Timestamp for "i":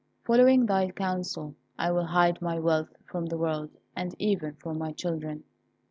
1.77-1.91